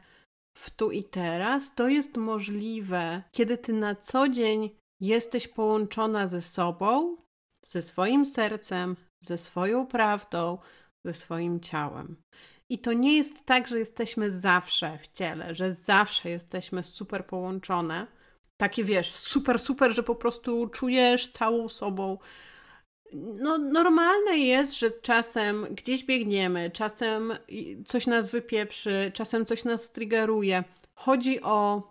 w 0.58 0.70
tu 0.70 0.92
i 0.92 1.04
teraz, 1.04 1.76
to 1.76 1.88
jest 1.88 2.18
możliwe, 2.18 3.24
kiedy 3.32 3.58
ty 3.58 3.74
na 3.74 3.96
co 3.96 4.30
dzień 4.30 4.70
jesteś 5.02 5.48
połączona 5.48 6.28
ze 6.28 6.42
sobą, 6.42 7.18
ze 7.66 7.82
swoim 7.82 8.26
sercem, 8.26 8.96
ze 9.24 9.38
swoją 9.38 9.88
prawdą, 9.88 10.58
ze 11.06 11.14
swoim 11.14 11.60
ciałem. 11.60 12.16
I 12.70 12.80
to 12.80 12.94
nie 12.94 13.18
jest 13.18 13.46
tak, 13.46 13.68
że 13.68 13.80
jesteśmy 13.80 14.32
zawsze 14.32 15.00
w 15.04 15.08
ciele, 15.08 15.56
że 15.56 15.72
zawsze 15.72 16.30
jesteśmy 16.30 16.84
super 16.84 17.26
połączone. 17.26 18.08
Takie 18.58 18.84
wiesz, 18.84 19.12
super, 19.12 19.60
super, 19.60 19.96
że 19.96 20.04
po 20.04 20.16
prostu 20.16 20.68
czujesz 20.68 21.28
całą 21.28 21.70
sobą. 21.70 22.18
No, 23.14 23.58
normalne 23.58 24.38
jest, 24.38 24.80
że 24.80 24.92
czasem 24.92 25.68
gdzieś 25.72 26.04
biegniemy, 26.04 26.72
czasem 26.72 27.34
coś 27.86 28.08
nas 28.08 28.30
wypieprzy, 28.30 29.12
czasem 29.14 29.46
coś 29.46 29.64
nas 29.64 29.92
triggeruje. 29.92 30.64
Chodzi 30.96 31.42
o 31.42 31.84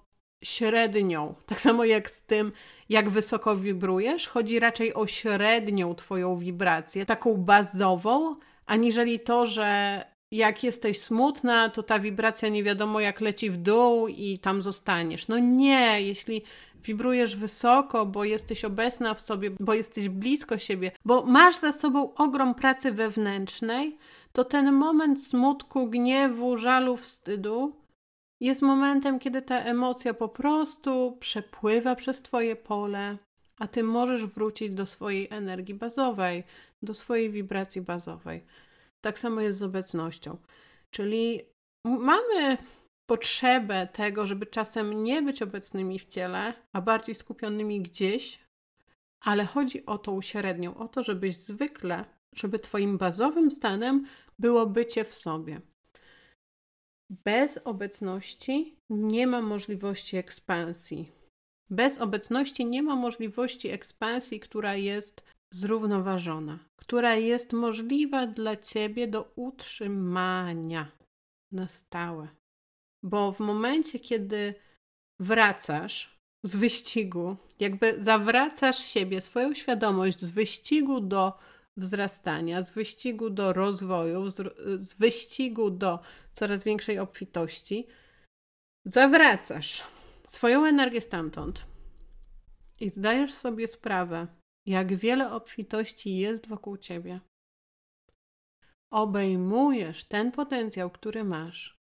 średnią. 0.44 1.34
Tak 1.46 1.60
samo 1.60 1.84
jak 1.84 2.10
z 2.10 2.22
tym, 2.22 2.50
jak 2.88 3.10
wysoko 3.10 3.56
wibrujesz, 3.56 4.28
chodzi 4.28 4.58
raczej 4.60 4.94
o 4.94 5.06
średnią 5.06 5.94
Twoją 5.94 6.38
wibrację, 6.38 7.06
taką 7.06 7.36
bazową, 7.36 8.36
aniżeli 8.66 9.20
to, 9.20 9.46
że 9.46 10.00
jak 10.36 10.64
jesteś 10.64 11.00
smutna, 11.00 11.68
to 11.68 11.82
ta 11.82 11.98
wibracja 11.98 12.48
nie 12.48 12.64
wiadomo 12.64 13.00
jak 13.00 13.20
leci 13.20 13.50
w 13.50 13.56
dół 13.56 14.08
i 14.08 14.38
tam 14.38 14.62
zostaniesz. 14.62 15.28
No 15.28 15.38
nie, 15.38 16.02
jeśli 16.02 16.42
wibrujesz 16.84 17.36
wysoko, 17.36 18.06
bo 18.06 18.24
jesteś 18.24 18.64
obecna 18.64 19.14
w 19.14 19.20
sobie, 19.20 19.50
bo 19.60 19.74
jesteś 19.74 20.08
blisko 20.08 20.58
siebie, 20.58 20.92
bo 21.04 21.22
masz 21.22 21.56
za 21.56 21.72
sobą 21.72 22.14
ogrom 22.14 22.54
pracy 22.54 22.92
wewnętrznej, 22.92 23.98
to 24.32 24.44
ten 24.44 24.72
moment 24.72 25.22
smutku, 25.22 25.86
gniewu, 25.86 26.56
żalu, 26.56 26.96
wstydu 26.96 27.76
jest 28.40 28.62
momentem, 28.62 29.18
kiedy 29.18 29.42
ta 29.42 29.58
emocja 29.58 30.14
po 30.14 30.28
prostu 30.28 31.16
przepływa 31.20 31.94
przez 31.94 32.22
Twoje 32.22 32.56
pole, 32.56 33.18
a 33.58 33.68
Ty 33.68 33.82
możesz 33.82 34.26
wrócić 34.26 34.74
do 34.74 34.86
swojej 34.86 35.28
energii 35.30 35.74
bazowej, 35.74 36.44
do 36.82 36.94
swojej 36.94 37.30
wibracji 37.30 37.80
bazowej. 37.80 38.44
Tak 39.04 39.18
samo 39.18 39.40
jest 39.40 39.58
z 39.58 39.62
obecnością. 39.62 40.36
Czyli 40.90 41.40
mamy 41.86 42.56
potrzebę 43.10 43.88
tego, 43.92 44.26
żeby 44.26 44.46
czasem 44.46 45.04
nie 45.04 45.22
być 45.22 45.42
obecnymi 45.42 45.98
w 45.98 46.08
ciele, 46.08 46.54
a 46.72 46.80
bardziej 46.80 47.14
skupionymi 47.14 47.82
gdzieś, 47.82 48.38
ale 49.24 49.44
chodzi 49.44 49.86
o 49.86 49.98
tą 49.98 50.22
średnią, 50.22 50.76
o 50.76 50.88
to, 50.88 51.02
żebyś 51.02 51.36
zwykle, 51.36 52.04
żeby 52.34 52.58
Twoim 52.58 52.98
bazowym 52.98 53.50
stanem 53.50 54.06
było 54.38 54.66
bycie 54.66 55.04
w 55.04 55.14
sobie. 55.14 55.60
Bez 57.24 57.58
obecności 57.64 58.76
nie 58.90 59.26
ma 59.26 59.42
możliwości 59.42 60.16
ekspansji. 60.16 61.12
Bez 61.70 62.00
obecności 62.00 62.66
nie 62.66 62.82
ma 62.82 62.96
możliwości 62.96 63.68
ekspansji, 63.68 64.40
która 64.40 64.74
jest 64.74 65.24
zrównoważona, 65.54 66.58
która 66.76 67.16
jest 67.16 67.52
możliwa 67.52 68.26
dla 68.26 68.56
ciebie 68.56 69.08
do 69.08 69.32
utrzymania 69.36 70.92
na 71.52 71.68
stałe. 71.68 72.28
Bo 73.02 73.32
w 73.32 73.40
momencie, 73.40 73.98
kiedy 73.98 74.54
wracasz 75.20 76.18
z 76.42 76.56
wyścigu, 76.56 77.36
jakby 77.60 77.94
zawracasz 78.02 78.78
siebie, 78.78 79.20
swoją 79.20 79.54
świadomość 79.54 80.20
z 80.20 80.30
wyścigu 80.30 81.00
do 81.00 81.38
wzrastania, 81.76 82.62
z 82.62 82.70
wyścigu 82.70 83.30
do 83.30 83.52
rozwoju, 83.52 84.30
z, 84.30 84.94
wyścigu 84.94 85.70
do 85.70 85.98
coraz 86.32 86.64
większej 86.64 86.98
obfitości, 86.98 87.86
zawracasz 88.84 89.84
swoją 90.26 90.64
energię 90.64 91.00
stamtąd 91.00 91.66
i 92.80 92.90
zdajesz 92.90 93.34
sobie 93.34 93.68
sprawę, 93.68 94.26
jak 94.66 94.96
wiele 94.96 95.32
obfitości 95.32 96.16
jest 96.16 96.46
wokół 96.46 96.76
ciebie. 96.76 97.20
Obejmujesz 98.92 100.04
ten 100.04 100.32
potencjał, 100.32 100.90
który 100.90 101.24
masz, 101.24 101.78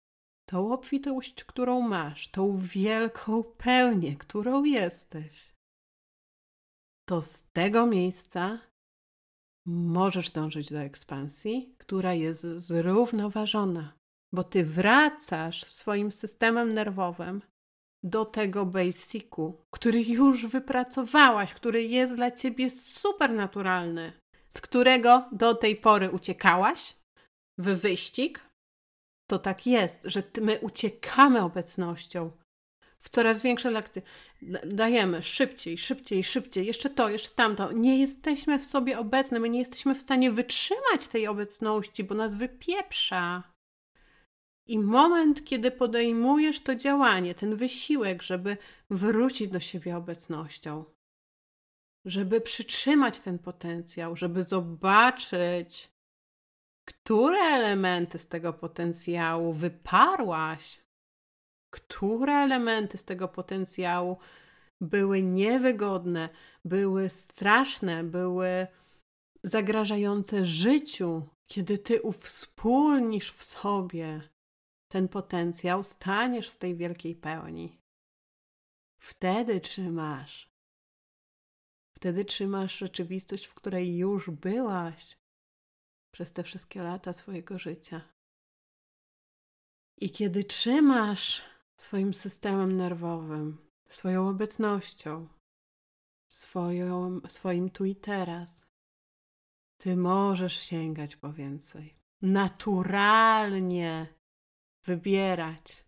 tą 0.49 0.73
obfitość, 0.73 1.45
którą 1.45 1.81
masz, 1.81 2.31
tą 2.31 2.59
wielką 2.59 3.45
pełnię, 3.45 4.17
którą 4.17 4.65
jesteś. 4.65 5.55
To 7.09 7.23
z 7.23 7.45
tego 7.53 7.87
miejsca 7.87 8.59
możesz 9.67 10.31
dążyć 10.31 10.73
do 10.73 10.79
ekspansji, 10.79 11.75
która 11.79 12.15
jest 12.15 12.43
zrównoważona, 12.43 13.99
bo 14.33 14.45
ty 14.45 14.65
wracasz 14.65 15.65
swoim 15.65 16.13
systemem 16.13 16.73
nerwowym 16.73 17.43
do 18.05 18.25
tego 18.25 18.67
basicu, 18.67 19.65
który 19.71 20.03
już 20.03 20.47
wypracowałaś, 20.47 21.55
który 21.55 21.85
jest 21.85 22.15
dla 22.15 22.31
ciebie 22.31 22.71
super 22.71 23.31
naturalny, 23.31 24.13
z 24.49 24.61
którego 24.61 25.29
do 25.33 25.55
tej 25.55 25.77
pory 25.77 26.11
uciekałaś 26.11 26.95
w 27.59 27.65
wyścig, 27.65 28.41
to 29.31 29.39
tak 29.39 29.67
jest, 29.67 30.03
że 30.05 30.23
my 30.41 30.61
uciekamy 30.61 31.41
obecnością 31.41 32.31
w 33.03 33.09
coraz 33.09 33.43
większe 33.43 33.71
lekcje. 33.71 34.03
Dajemy 34.65 35.23
szybciej, 35.23 35.79
szybciej, 35.79 36.25
szybciej, 36.25 36.67
jeszcze 36.67 36.91
to, 36.91 37.09
jeszcze 37.09 37.35
tamto. 37.35 37.73
Nie 37.73 37.99
jesteśmy 37.99 38.59
w 38.59 38.65
sobie 38.65 38.99
obecni, 38.99 39.41
my 39.41 39.49
nie 39.49 39.59
jesteśmy 39.59 39.95
w 39.95 40.01
stanie 40.01 40.33
wytrzymać 40.33 41.09
tej 41.09 41.27
obecności, 41.27 42.05
bo 42.05 42.15
nas 42.15 42.35
wypieprza. 42.35 43.52
I 44.67 44.79
moment, 44.79 45.45
kiedy 45.45 45.71
podejmujesz 45.71 46.61
to 46.61 46.75
działanie, 46.75 47.35
ten 47.35 47.57
wysiłek, 47.57 48.23
żeby 48.23 48.57
wrócić 48.91 49.51
do 49.51 49.61
siebie 49.61 49.97
obecnością, 49.97 50.85
żeby 52.05 52.41
przytrzymać 52.41 53.21
ten 53.21 53.39
potencjał, 53.39 54.17
żeby 54.17 54.43
zobaczyć, 54.43 55.93
które 56.89 57.39
elementy 57.39 58.19
z 58.19 58.29
tego 58.29 58.53
potencjału 58.53 59.53
wyparłaś, 59.53 60.83
które 61.73 62.33
elementy 62.35 62.99
z 62.99 63.05
tego 63.05 63.29
potencjału 63.29 64.19
były 64.81 65.23
niewygodne, 65.23 66.29
były 66.65 67.11
straszne, 67.11 68.05
były 68.05 68.67
zagrażające 69.43 70.45
życiu, 70.45 71.23
kiedy 71.51 71.79
ty 71.79 72.03
uwspólnisz 72.03 73.33
w 73.33 73.45
sobie 73.45 74.21
ten 74.93 75.09
potencjał, 75.09 75.85
staniesz 75.85 76.49
w 76.49 76.57
tej 76.57 76.77
wielkiej 76.77 77.17
pełni. 77.17 77.81
Wtedy 79.01 79.61
trzymasz. 79.61 80.53
Wtedy 81.97 82.25
trzymasz 82.25 82.79
rzeczywistość, 82.79 83.47
w 83.47 83.55
której 83.55 83.97
już 83.97 84.31
byłaś 84.31 85.17
przez 86.15 86.33
te 86.33 86.43
wszystkie 86.43 86.83
lata 86.83 87.13
swojego 87.13 87.59
życia. 87.59 88.01
I 90.01 90.11
kiedy 90.11 90.45
trzymasz 90.45 91.43
swoim 91.77 92.15
systemem 92.15 92.77
nerwowym, 92.77 93.59
swoją 93.89 94.29
obecnością, 94.29 95.29
swoją, 96.29 97.21
swoim 97.29 97.71
tu 97.71 97.85
i 97.85 97.97
teraz, 97.97 98.67
ty 99.79 99.97
możesz 99.97 100.61
sięgać 100.61 101.17
po 101.17 101.33
więcej. 101.33 101.95
Naturalnie 102.23 104.22
wybierać. 104.85 105.85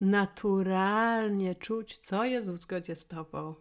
Naturalnie 0.00 1.54
czuć, 1.54 1.98
co 1.98 2.24
jest 2.24 2.50
w 2.50 2.62
zgodzie 2.62 2.96
z 2.96 3.06
Tobą, 3.06 3.54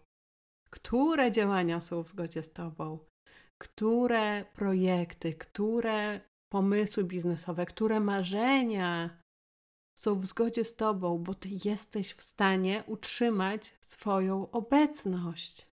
które 0.70 1.32
działania 1.32 1.82
są 1.82 2.04
w 2.04 2.08
zgodzie 2.08 2.44
z 2.44 2.54
Tobą, 2.54 3.00
które 3.62 4.46
projekty, 4.46 5.34
które 5.34 6.22
pomysły 6.52 7.04
biznesowe, 7.04 7.66
które 7.66 8.00
marzenia 8.00 9.22
są 9.98 10.20
w 10.20 10.26
zgodzie 10.26 10.66
z 10.66 10.76
Tobą, 10.76 11.18
bo 11.18 11.34
Ty 11.36 11.50
jesteś 11.66 12.14
w 12.14 12.22
stanie 12.22 12.84
utrzymać 12.88 13.78
swoją 13.82 14.52
obecność. 14.52 15.68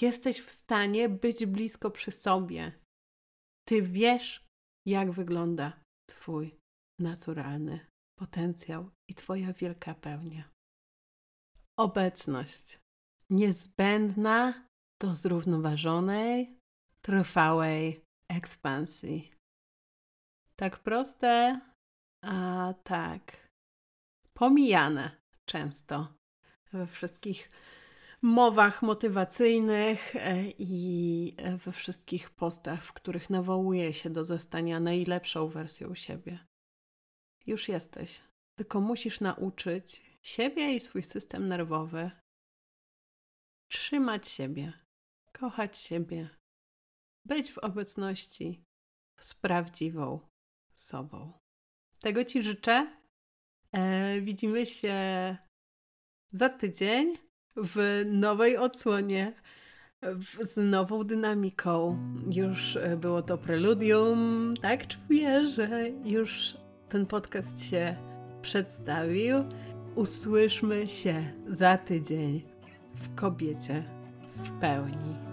Jesteś 0.00 0.40
w 0.40 0.50
stanie 0.50 1.08
być 1.08 1.46
blisko 1.46 1.90
przy 1.90 2.12
sobie. 2.12 2.72
Ty 3.68 3.82
wiesz, 3.82 4.44
jak 4.86 5.10
wygląda 5.10 5.80
Twój 6.06 6.63
naturalny 6.98 7.80
potencjał 8.18 8.90
i 9.10 9.14
Twoja 9.14 9.52
wielka 9.52 9.94
pełnia. 9.94 10.50
Obecność 11.78 12.78
niezbędna 13.30 14.66
do 15.02 15.14
zrównoważonej, 15.14 16.58
trwałej 17.02 18.04
ekspansji. 18.28 19.32
Tak 20.56 20.78
proste, 20.78 21.60
a 22.24 22.74
tak 22.84 23.48
pomijane 24.34 25.10
często 25.48 26.14
we 26.72 26.86
wszystkich 26.86 27.50
mowach 28.22 28.82
motywacyjnych 28.82 30.16
e, 30.16 30.44
i 30.58 31.36
we 31.64 31.72
wszystkich 31.72 32.30
postach, 32.30 32.84
w 32.84 32.92
których 32.92 33.30
nawołuje 33.30 33.94
się 33.94 34.10
do 34.10 34.24
zostania 34.24 34.80
najlepszą 34.80 35.48
wersją 35.48 35.94
siebie. 35.94 36.38
Już 37.46 37.68
jesteś, 37.68 38.22
tylko 38.58 38.80
musisz 38.80 39.20
nauczyć 39.20 40.02
siebie 40.22 40.74
i 40.74 40.80
swój 40.80 41.02
system 41.02 41.48
nerwowy 41.48 42.10
trzymać 43.68 44.28
siebie, 44.28 44.72
kochać 45.32 45.78
siebie, 45.78 46.28
być 47.24 47.52
w 47.52 47.58
obecności 47.58 48.64
z 49.20 49.34
prawdziwą 49.34 50.20
sobą. 50.74 51.32
Tego 52.00 52.24
Ci 52.24 52.42
życzę. 52.42 52.96
E, 53.72 54.20
widzimy 54.20 54.66
się 54.66 54.96
za 56.32 56.48
tydzień 56.48 57.18
w 57.56 58.02
nowej 58.06 58.56
odsłonie, 58.56 59.42
z 60.40 60.56
nową 60.56 61.04
dynamiką. 61.04 61.98
Już 62.30 62.76
e, 62.76 62.96
było 62.96 63.22
to 63.22 63.38
preludium, 63.38 64.54
tak 64.62 64.86
czuję, 64.86 65.46
że 65.46 65.88
już 65.88 66.56
ten 66.88 67.06
podcast 67.06 67.64
się 67.64 67.96
przedstawił. 68.42 69.36
Usłyszmy 69.94 70.86
się 70.86 71.24
za 71.48 71.78
tydzień 71.78 72.42
w 72.94 73.14
kobiecie 73.14 73.84
w 74.36 74.60
pełni. 74.60 75.23